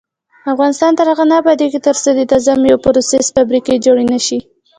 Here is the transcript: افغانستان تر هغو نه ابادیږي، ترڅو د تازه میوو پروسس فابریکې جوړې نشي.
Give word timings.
افغانستان 0.53 0.91
تر 0.97 1.05
هغو 1.11 1.25
نه 1.31 1.35
ابادیږي، 1.41 1.79
ترڅو 1.87 2.09
د 2.15 2.21
تازه 2.31 2.51
میوو 2.61 2.83
پروسس 2.85 3.25
فابریکې 3.35 3.81
جوړې 3.85 4.05
نشي. 4.13 4.39